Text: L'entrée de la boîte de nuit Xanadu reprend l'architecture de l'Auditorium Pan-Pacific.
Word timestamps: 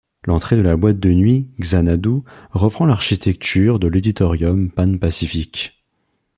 L'entrée 0.23 0.57
de 0.57 0.63
la 0.63 0.77
boîte 0.77 0.99
de 0.99 1.13
nuit 1.13 1.51
Xanadu 1.59 2.23
reprend 2.49 2.87
l'architecture 2.87 3.77
de 3.77 3.85
l'Auditorium 3.85 4.71
Pan-Pacific. 4.71 5.79